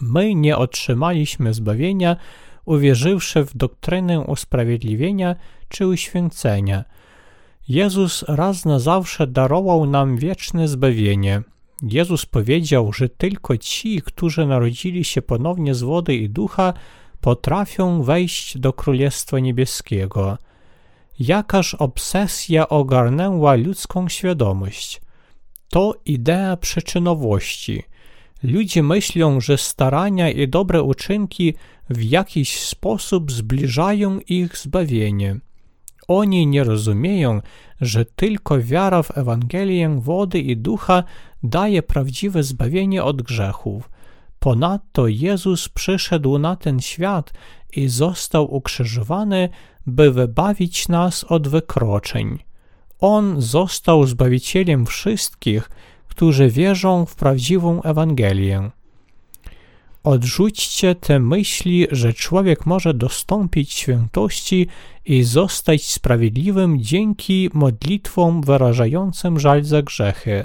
[0.00, 2.16] My nie otrzymaliśmy zbawienia,
[2.64, 5.36] uwierzywszy w doktrynę usprawiedliwienia
[5.68, 6.84] czy uświęcenia.
[7.68, 11.42] Jezus raz na zawsze darował nam wieczne zbawienie.
[11.82, 16.74] Jezus powiedział, że tylko ci, którzy narodzili się ponownie z wody i ducha,
[17.20, 20.38] potrafią wejść do Królestwa Niebieskiego.
[21.18, 25.00] Jakaż obsesja ogarnęła ludzką świadomość.
[25.68, 27.82] To idea przyczynowości.
[28.42, 31.54] Ludzie myślą, że starania i dobre uczynki
[31.90, 35.36] w jakiś sposób zbliżają ich zbawienie.
[36.08, 37.40] Oni nie rozumieją,
[37.80, 41.04] że tylko wiara w Ewangelię wody i ducha
[41.42, 43.90] daje prawdziwe zbawienie od grzechów.
[44.38, 47.32] Ponadto Jezus przyszedł na ten świat
[47.76, 49.48] i został ukrzyżowany,
[49.86, 52.38] by wybawić nas od wykroczeń.
[53.00, 55.70] On został Zbawicielem wszystkich,
[56.10, 58.70] którzy wierzą w prawdziwą Ewangelię.
[60.04, 64.66] Odrzućcie te myśli, że człowiek może dostąpić świętości
[65.04, 70.44] i zostać sprawiedliwym dzięki modlitwom wyrażającym żal za grzechy.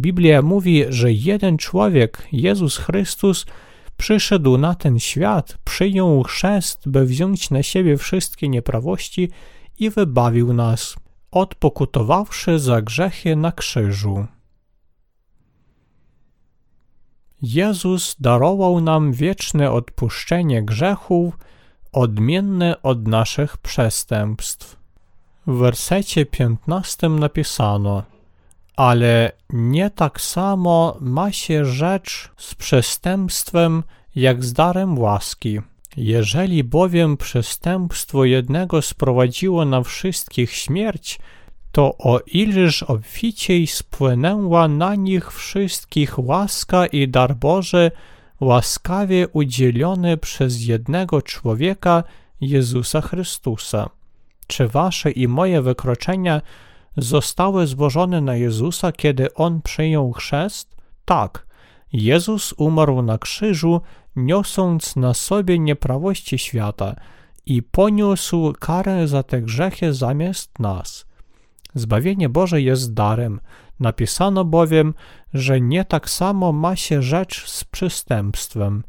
[0.00, 3.46] Biblia mówi, że jeden człowiek, Jezus Chrystus,
[3.96, 9.28] przyszedł na ten świat, przyjął chrzest, by wziąć na siebie wszystkie nieprawości
[9.78, 10.96] i wybawił nas,
[11.30, 14.26] odpokutowawszy za grzechy na krzyżu.
[17.42, 21.38] Jezus darował nam wieczne odpuszczenie grzechów,
[21.92, 24.76] odmienne od naszych przestępstw.
[25.46, 28.02] W wersecie 15 napisano:
[28.76, 33.82] Ale nie tak samo ma się rzecz z przestępstwem,
[34.14, 35.60] jak z darem łaski.
[35.96, 41.18] Jeżeli bowiem przestępstwo jednego sprowadziło na wszystkich śmierć,
[41.72, 47.90] to o ileż obficiej spłynęła na nich wszystkich łaska i dar Boże,
[48.40, 52.04] łaskawie udzielony przez jednego człowieka,
[52.40, 53.90] Jezusa Chrystusa.
[54.46, 56.40] Czy wasze i moje wykroczenia
[56.96, 60.76] zostały złożone na Jezusa, kiedy On przyjął chrzest?
[61.04, 61.46] Tak.
[61.92, 63.80] Jezus umarł na krzyżu,
[64.16, 66.94] niosąc na sobie nieprawości świata
[67.46, 71.09] i poniósł karę za te grzechy zamiast nas.
[71.74, 73.40] Zbawienie Boże jest darem.
[73.80, 74.94] Napisano bowiem,
[75.34, 78.82] że nie tak samo ma się rzecz z przestępstwem.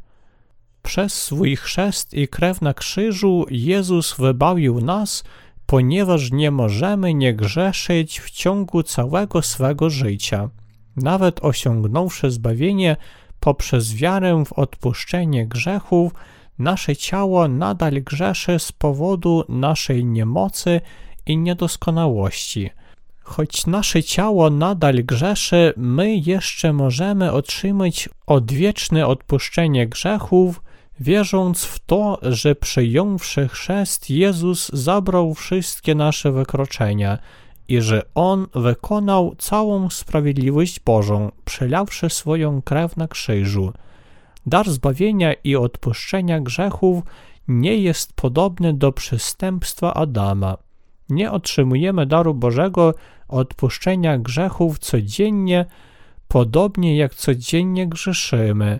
[0.82, 5.24] Przez swój chrzest i krew na krzyżu Jezus wybawił nas,
[5.66, 10.50] ponieważ nie możemy nie grzeszyć w ciągu całego swego życia.
[10.96, 12.96] Nawet osiągnąwszy zbawienie,
[13.40, 16.12] poprzez wiarę w odpuszczenie grzechów,
[16.58, 20.80] nasze ciało nadal grzeszy z powodu naszej niemocy
[21.26, 22.70] i niedoskonałości.
[23.22, 30.62] Choć nasze ciało nadal grzeszy, my jeszcze możemy otrzymać odwieczne odpuszczenie grzechów,
[31.00, 37.18] wierząc w to, że przyjąwszy chrzest, Jezus zabrał wszystkie nasze wykroczenia
[37.68, 43.72] i że On wykonał całą sprawiedliwość Bożą, przelawszy swoją krew na krzyżu.
[44.46, 47.04] Dar zbawienia i odpuszczenia grzechów
[47.48, 50.56] nie jest podobny do przestępstwa Adama.
[51.12, 52.94] Nie otrzymujemy daru Bożego
[53.28, 55.66] odpuszczenia grzechów codziennie,
[56.28, 58.78] podobnie jak codziennie grzeszymy.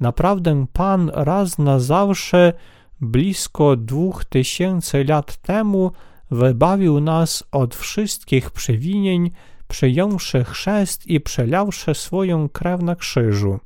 [0.00, 2.52] Naprawdę Pan raz na zawsze,
[3.00, 5.92] blisko dwóch tysięcy lat temu,
[6.30, 9.30] wybawił nas od wszystkich przewinień,
[9.68, 13.58] przyjąwszy chrzest i przelawszy swoją krew na krzyżu.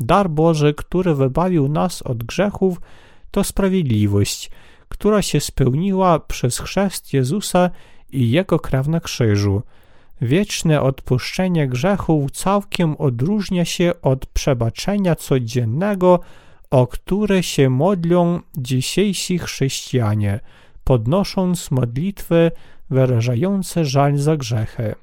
[0.00, 2.80] Dar Boży, który wybawił nas od grzechów,
[3.30, 4.50] to sprawiedliwość,
[4.88, 7.70] która się spełniła przez chrzest Jezusa
[8.12, 9.62] i Jego krew na krzyżu.
[10.20, 16.20] Wieczne odpuszczenie grzechów całkiem odróżnia się od przebaczenia codziennego,
[16.70, 20.40] o które się modlą dzisiejsi chrześcijanie,
[20.84, 22.50] podnosząc modlitwy
[22.90, 24.94] wyrażające żal za grzechy.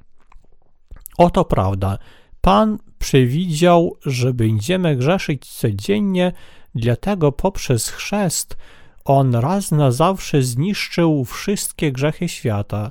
[1.18, 1.98] Oto prawda.
[2.40, 6.32] Pan przewidział, że będziemy grzeszyć codziennie,
[6.74, 8.56] dlatego poprzez chrzest
[9.04, 12.90] On raz na zawsze zniszczył wszystkie grzechy świata.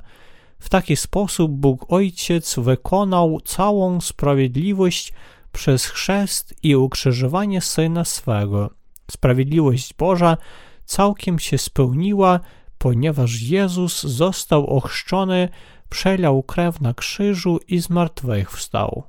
[0.60, 5.14] W taki sposób Bóg Ojciec wykonał całą sprawiedliwość
[5.52, 8.70] przez chrzest i ukrzyżowanie Syna swego.
[9.12, 10.38] Sprawiedliwość Boża
[10.86, 12.40] całkiem się spełniła,
[12.78, 15.50] ponieważ Jezus został ochrzczony,
[15.90, 19.04] przelał krew na krzyżu i zmartwychwstał.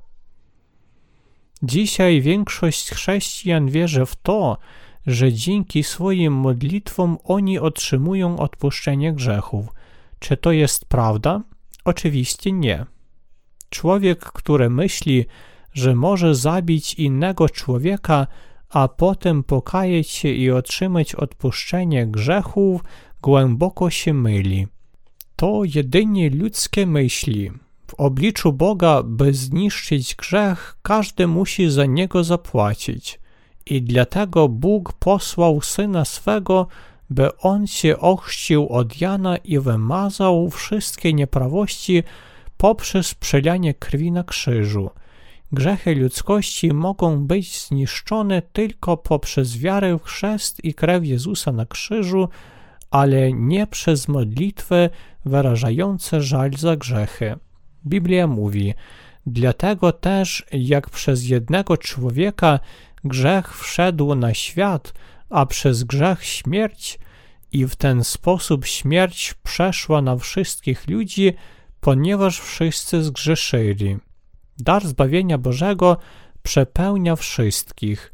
[1.63, 4.57] Dzisiaj większość chrześcijan wierzy w to,
[5.33, 9.67] dzięki swoim modlitwom oni otrzymują odpuszczenie grzechów.
[10.19, 11.41] Czy to jest prawda?
[11.85, 12.85] Oczywiście nie.
[13.69, 15.25] Człowiek, który myśli,
[15.73, 18.27] że może zabić innego człowieka,
[18.69, 22.81] a potem pokajać się i otrzymać odpuszczenie grzechów,
[23.21, 24.67] głęboko się myli.
[25.35, 27.51] To jedynie ludzkie myśli.
[27.87, 33.19] W obliczu Boga, by zniszczyć grzech, każdy musi za niego zapłacić.
[33.69, 36.67] I dlatego Bóg posłał Syna swego,
[37.09, 42.03] by On się ochrzcił od Jana i wymazał wszystkie nieprawości
[42.57, 44.89] poprzez przelanie krwi na krzyżu.
[45.51, 52.29] Grzechy ludzkości mogą być zniszczone tylko poprzez wiarę w chrzest i krew Jezusa na krzyżu,
[52.91, 54.89] ale nie przez modlitwy
[55.25, 57.35] wyrażające żal za grzechy.
[57.87, 58.73] Biblia mówi:
[59.25, 62.59] Dlatego też, jak przez jednego człowieka
[63.05, 64.93] grzech wszedł na świat,
[65.29, 66.99] a przez grzech śmierć,
[67.51, 71.33] i w ten sposób śmierć przeszła na wszystkich ludzi,
[71.79, 73.97] ponieważ wszyscy zgrzeszyli.
[74.57, 75.97] Dar zbawienia Bożego
[76.43, 78.13] przepełnia wszystkich.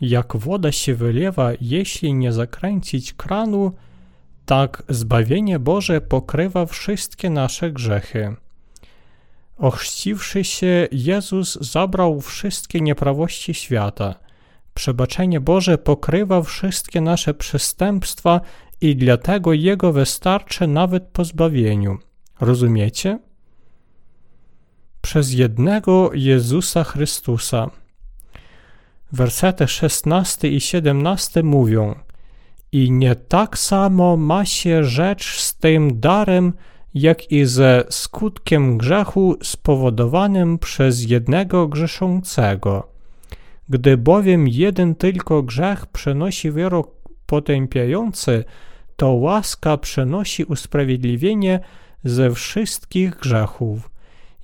[0.00, 3.72] Jak woda się wylewa, jeśli nie zakręcić kranu,
[4.46, 8.36] tak zbawienie Boże pokrywa wszystkie nasze grzechy.
[9.58, 14.27] Ochrzciwszy się, Jezus zabrał wszystkie nieprawości świata.
[14.78, 18.40] Przebaczenie Boże pokrywa wszystkie nasze przestępstwa
[18.80, 21.98] i dlatego Jego wystarczy nawet po zbawieniu.
[22.40, 23.18] Rozumiecie?
[25.00, 27.70] Przez jednego Jezusa Chrystusa.
[29.12, 31.94] Wersety 16 i 17 mówią–
[32.72, 36.52] i nie tak samo ma się rzecz z tym darem,
[36.94, 42.97] jak i ze skutkiem grzechu spowodowanym przez jednego grzeszącego.
[43.68, 46.90] Gdy bowiem jeden tylko grzech przenosi wyrok
[47.26, 48.44] potępiający,
[48.96, 51.60] to łaska przenosi usprawiedliwienie
[52.04, 53.90] ze wszystkich grzechów.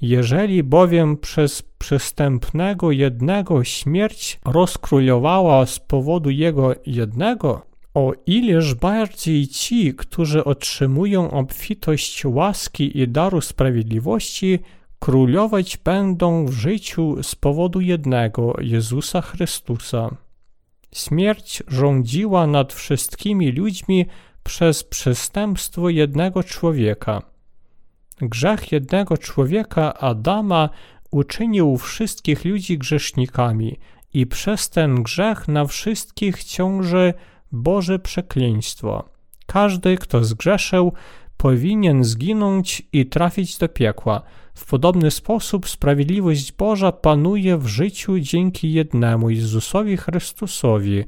[0.00, 9.94] Jeżeli bowiem przez przystępnego jednego śmierć rozkrólowała z powodu jego jednego, o ileż bardziej ci,
[9.94, 14.58] którzy otrzymują obfitość łaski i daru sprawiedliwości,
[15.05, 20.16] królować będą w życiu z powodu jednego Jezusa Chrystusa.
[20.92, 24.07] Śmierć rządziła nad wszystkimi ludźmi
[24.42, 27.22] przez przestępstwo jednego człowieka.
[28.20, 30.68] Grzech jednego człowieka, Adama,
[31.11, 33.76] uczynił wszystkich ludzi grzesznikami
[34.14, 37.14] i przez ten grzech na wszystkich ciąży
[37.52, 39.09] Boże przekleństwo.
[39.46, 40.92] Każdy, kto zgrzeszył,
[41.36, 44.22] powinien zginąć i trafić do piekła.
[44.55, 51.05] W podobny sposób sprawiedliwość Boża panuje w życiu dzięki jednemu Jezusowi Chrystusowi.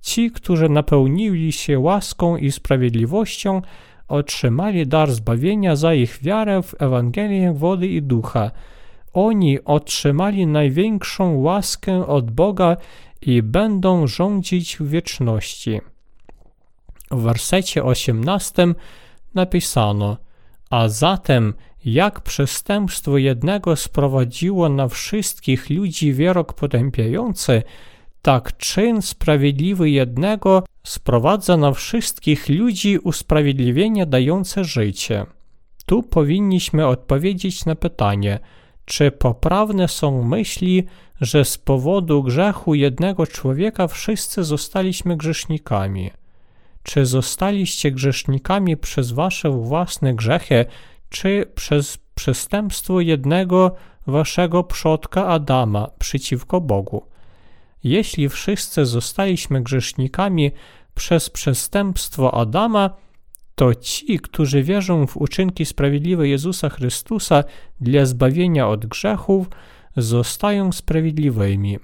[0.00, 3.62] Ci, którzy napełnili się łaską i sprawiedliwością,
[4.08, 8.50] otrzymali dar zbawienia za ich wiarę w Ewangelię wody i ducha.
[9.12, 12.76] Oni otrzymali największą łaskę od Boga
[13.22, 15.80] i będą rządzić w wieczności.
[17.10, 18.66] W wersecie 18
[19.34, 20.16] napisano:
[20.70, 21.54] A zatem,
[21.86, 27.62] jak przestępstwo jednego sprowadziło na wszystkich ludzi wyrok potępiający,
[28.22, 35.26] tak czyn sprawiedliwy jednego sprowadza na wszystkich ludzi usprawiedliwienie dające życie.
[35.86, 38.38] Tu powinniśmy odpowiedzieć na pytanie,
[38.84, 40.84] czy poprawne są myśli,
[41.20, 46.10] że z powodu grzechu jednego człowieka wszyscy zostaliśmy grzesznikami?
[46.82, 50.64] Czy zostaliście grzesznikami przez wasze własne grzechy,
[51.08, 53.74] czy przez przestępstwo jednego
[54.06, 57.06] waszego przodka Adama przeciwko Bogu?
[57.84, 60.50] Jeśli wszyscy zostaliśmy grzesznikami
[60.94, 62.90] przez przestępstwo Adama,
[63.54, 67.44] to ci, którzy wierzą w uczynki sprawiedliwe Jezusa Chrystusa
[67.80, 69.46] dla zbawienia od grzechów,
[69.96, 71.78] zostają sprawiedliwymi.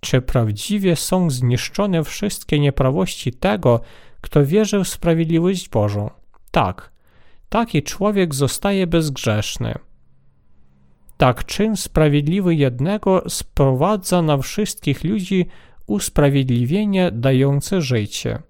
[0.00, 3.80] Czy prawdziwie są zniszczone wszystkie nieprawości tego,
[4.20, 6.10] kto wierzy w sprawiedliwość Bożą?
[6.50, 6.92] Tak,
[7.56, 9.74] taki człowiek zostaje bezgrzeszny.
[11.16, 15.46] Tak czyn sprawiedliwy jednego sprowadza na wszystkich ludzi
[15.86, 18.42] usprawiedliwienie dające życie.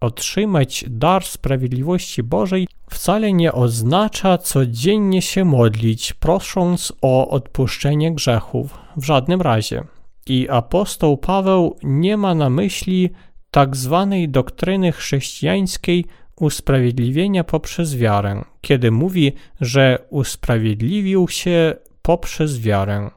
[0.00, 8.78] Otrzymać dar sprawiedliwości Bożej wcale nie oznacza codziennie się modlić, prosząc o odpuszczenie grzechów.
[8.96, 9.84] W żadnym razie.
[10.26, 13.10] I apostoł Paweł nie ma na myśli
[13.50, 16.04] tak zwanej doktryny chrześcijańskiej
[16.42, 23.10] usprawiedliwienia poprzez wiarę, kiedy mówi, że usprawiedliwił się poprzez wiarę.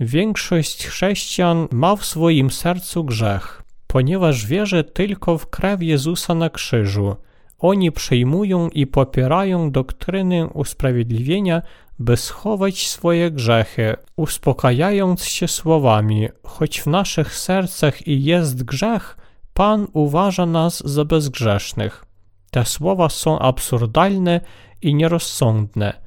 [0.00, 7.16] Większość chrześcijan ma w swoim sercu grzech, ponieważ wierzy tylko w krew Jezusa na krzyżu.
[7.58, 11.62] Oni przyjmują i popierają doktrynę usprawiedliwienia,
[11.98, 19.17] by schować swoje grzechy, uspokajając się słowami: Choć w naszych sercach i jest grzech,
[19.58, 22.04] Pan uważa nas za bezgrzesznych.
[22.50, 24.40] Te słowa są absurdalne
[24.82, 26.00] i nierozsądne.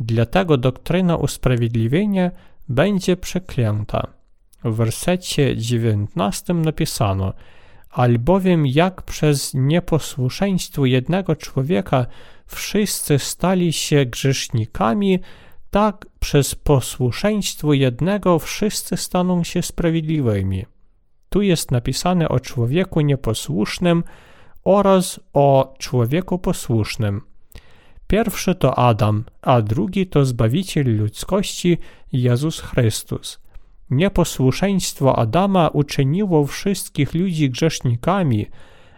[0.00, 2.30] Dlatego doktryna usprawiedliwienia
[2.68, 4.06] będzie przeklęta.
[4.64, 7.32] W wersecie 19 napisano:
[7.90, 12.06] Albowiem jak przez nieposłuszeństwo jednego człowieka
[12.46, 15.18] wszyscy stali się grzesznikami,
[15.70, 20.73] tak przez posłuszeństwo jednego wszyscy staną się sprawiedliwymi.
[21.34, 24.04] Tu jest napisane o człowieku nieposłusznym
[24.64, 27.20] oraz o człowieku posłusznym.
[28.06, 31.78] Pierwszy to Adam, a drugi to Zbawiciel ludzkości
[32.12, 33.40] Jezus Chrystus.
[33.90, 38.46] Nieposłuszeństwo Adama uczyniło wszystkich ludzi grzesznikami,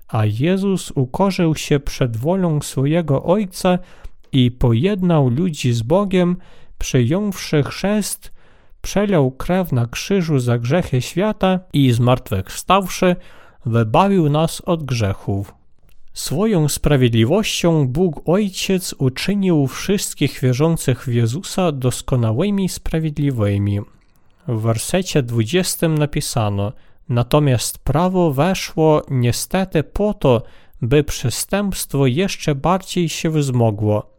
[0.09, 3.78] a Jezus ukorzył się przed wolą swojego Ojca
[4.32, 6.37] i pojednał ludzi z Bogiem,
[6.78, 8.36] przyjąwszy chrzest,
[8.87, 13.16] przelał krew na krzyżu za grzechy świata i zmartwychwstawszy,
[13.66, 15.55] wybawił nas od grzechów.
[16.12, 23.80] Swoją sprawiedliwością Bóg Ojciec uczynił wszystkich wierzących w Jezusa doskonałymi sprawiedliwymi.
[24.49, 26.72] W wersecie 20 napisano:
[27.09, 30.43] Natomiast prawo weszło niestety po to,
[30.82, 34.11] by przestępstwo jeszcze bardziej się wzmogło.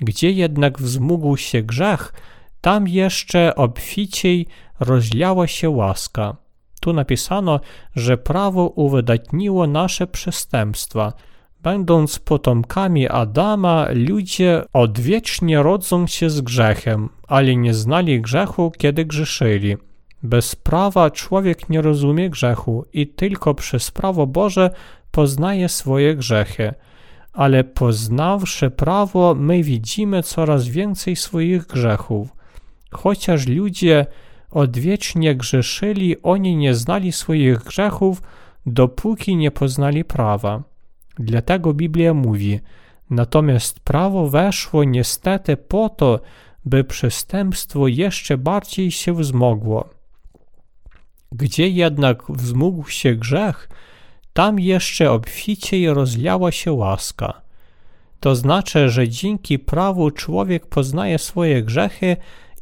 [0.00, 2.12] Gdzie jednak wzmógł się grzech,
[2.60, 4.46] tam jeszcze obficiej
[4.80, 6.36] rozliała się łaska.
[6.80, 7.60] Tu napisano,
[7.96, 11.12] że prawo uwydatniło nasze przestępstwa–
[11.66, 19.76] Będąc potomkami Adama, ludzie odwiecznie rodzą się z grzechem, ale nie znali grzechu, kiedy grzeszyli.
[20.22, 24.70] Bez prawa człowiek nie rozumie grzechu i tylko przez prawo Boże
[25.10, 26.74] poznaje swoje grzechy.
[27.32, 32.35] Ale poznawszy prawo, my widzimy coraz więcej swoich grzechów.
[32.90, 34.06] Chociaż ludzie
[34.50, 38.22] odwiecznie grzeszyli, oni nie znali swoich grzechów,
[38.66, 40.62] dopóki nie poznali prawa.
[41.18, 42.60] Dlatego Biblia mówi:
[43.10, 46.20] Natomiast prawo weszło niestety po to,
[46.64, 49.88] by przestępstwo jeszcze bardziej się wzmogło.
[51.32, 53.68] Gdzie jednak wzmógł się grzech,
[54.32, 57.40] tam jeszcze obficiej rozliała się łaska.
[58.20, 62.16] To znaczy, że dzięki prawu człowiek poznaje swoje grzechy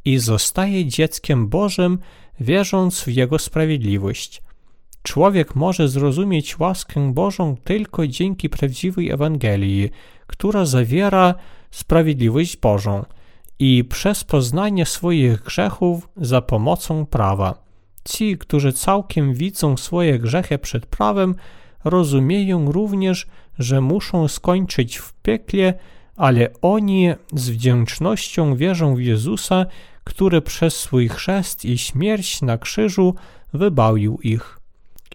[0.05, 1.99] i zostaje dzieckiem Bożym,
[2.41, 4.43] wierząc w Jego sprawiedliwość.
[5.03, 9.91] Człowiek może zrozumieć łaskę Bożą tylko dzięki prawdziwej Ewangelii,
[10.27, 11.35] która zawiera
[11.71, 13.05] sprawiedliwość Bożą
[13.59, 17.65] i przez poznanie swoich grzechów za pomocą prawa.
[18.05, 21.35] Ci, którzy całkiem widzą swoje grzechy przed prawem,
[21.85, 23.27] rozumieją również,
[23.59, 25.75] że muszą skończyć w piekle,
[26.17, 29.67] ale oni z wdzięcznością wierzą w Jezusa,
[30.05, 33.15] który przez swój chrzest i śmierć na krzyżu
[33.53, 34.59] wybawił ich.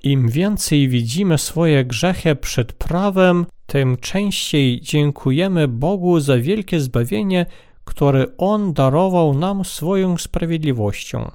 [0.03, 7.45] Im więcej widzimy swoje grzechy przed prawem, tym częściej dziękujemy Bogu za wielkie zbawienie,
[7.85, 11.31] które On darował nam swoją sprawiedliwością.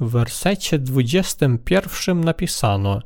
[0.00, 3.00] W wersecie 21 napisano: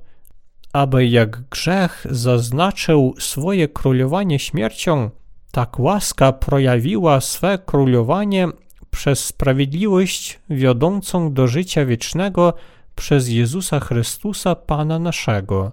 [0.73, 5.11] Aby jak grzech zaznaczył swoje królowanie śmiercią,
[5.51, 8.49] tak łaska projawiła swe królowanie
[8.91, 12.55] przez sprawiedliwość wiodącą do życia wiecznego
[12.95, 15.72] przez Jezusa Chrystusa Pana naszego.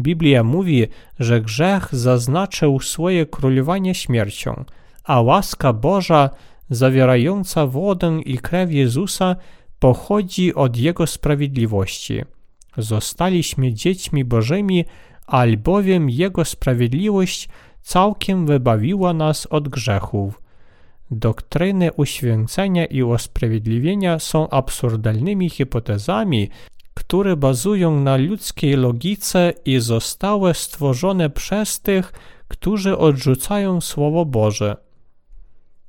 [0.00, 0.86] Biblia mówi,
[1.18, 4.64] że grzech zaznaczył swoje królowanie śmiercią,
[5.04, 6.30] a łaska Boża,
[6.70, 9.36] zawierająca wodę i krew Jezusa,
[9.78, 12.22] pochodzi od Jego sprawiedliwości.
[12.76, 14.84] Zostaliśmy dziećmi Bożymi,
[15.26, 17.48] albowiem Jego sprawiedliwość
[17.82, 20.41] całkiem wybawiła nas od grzechów.
[21.14, 26.50] Doktryny uświęcenia i usprawiedliwienia są absurdalnymi hipotezami,
[26.94, 32.12] które bazują na ludzkiej logice i zostały stworzone przez tych,
[32.48, 34.76] którzy odrzucają Słowo Boże.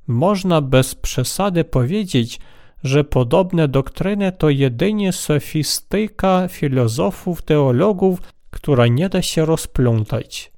[0.06, 2.40] Można bez przesady powiedzieć,
[2.82, 8.18] że podobne doktryny to jedynie sofistyka filozofów, teologów,
[8.50, 10.52] która nie da się rozplątać,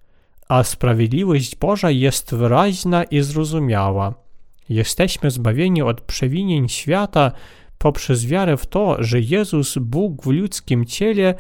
[0.49, 4.26] a sprawiedliwość Boża jest wyraźna i zrozumiała.
[4.69, 7.33] Jesteśmy zbawieni od przewinień świata
[7.79, 11.35] poprzez wiarę w to, że Jezus, Bóg w ludzkim ciele,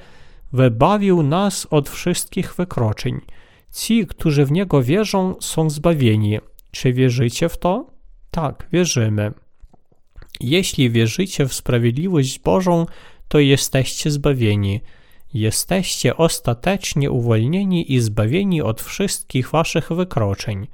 [0.52, 3.20] wybawił nas od wszystkich wykroczeń.
[3.72, 6.38] Ci, którzy w Niego wierzą, są zbawieni.
[6.70, 7.86] Czy wierzycie w to?
[8.30, 9.32] Tak, wierzymy.
[10.40, 12.86] Jeśli wierzycie w sprawiedliwość Bożą,
[13.28, 14.80] to jesteście zbawieni.
[15.34, 20.66] Jesteście ostatecznie uwolnieni i zbawieni od wszystkich waszych wykroczeń.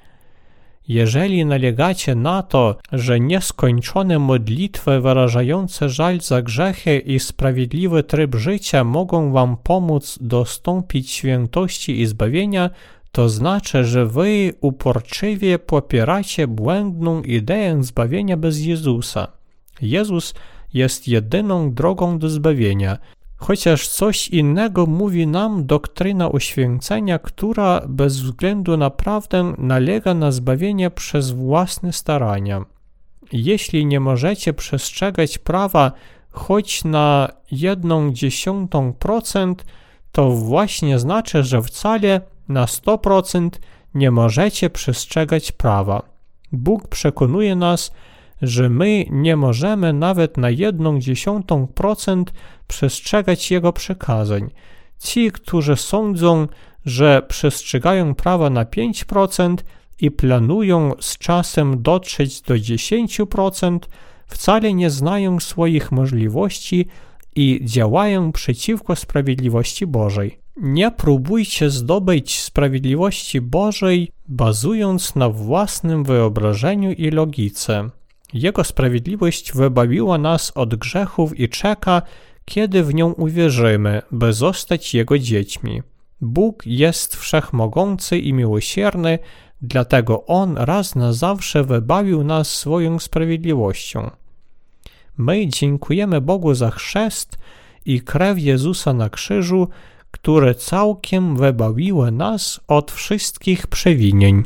[0.89, 8.85] Jeżeli nalegacie na to, że nieskończone modlitwy wyrażające żal za grzechy i sprawiedliwy tryb życia
[8.85, 12.71] mogą wam pomóc dostąpić świętości i zbawienia,
[13.13, 19.29] to znaczy, że wy uporczywie popieracie błędną ideę zbawienia bez Jezusa.
[19.83, 20.35] Jezus
[20.75, 22.99] jest jedyną drogą do zbawienia,
[23.43, 30.91] chociaż coś innego mówi nam doktryna uświęcenia, która bez względu na prawdę nalega na zbawienie
[30.91, 32.65] przez własne starania.
[33.33, 35.93] Jeśli nie możecie przestrzegać prawa
[36.31, 39.65] choć na jedną dziesiątą procent,
[40.13, 43.51] to właśnie znaczy, że wcale na 100%
[43.95, 46.03] nie możecie przestrzegać prawa.
[46.53, 48.12] Bóg przekonuje nas, że
[48.71, 52.33] my nie możemy nawet na jedną dziesiątą procent
[52.67, 54.51] przestrzegać Jego przekazań.
[54.99, 56.49] Ci, którzy sądzą,
[56.85, 59.57] że przestrzegają prawa na 5%
[60.01, 63.79] i planują z czasem dotrzeć do 10%,
[64.27, 66.87] wcale nie znają swoich możliwości
[67.37, 70.39] i działają przeciwko sprawiedliwości Bożej.
[70.57, 77.91] Nie próbujcie zdobyć sprawiedliwości Bożej, bazując na własnym wyobrażeniu i logice.
[78.35, 82.03] Jego sprawiedliwość wybawiła nas od grzechów i czeka,
[82.45, 85.83] kiedy w nią uwierzymy, by zostać Jego dziećmi.
[86.21, 89.19] Bóg jest wszechmogący i miłosierny,
[89.63, 94.11] dlatego On raz na zawsze wybawił nas swoją sprawiedliwością.
[95.17, 97.39] My dziękujemy Bogu za chrzest
[97.85, 99.69] i krew Jezusa na krzyżu,
[100.11, 104.45] które całkiem wybawiły nas od wszystkich przewinień.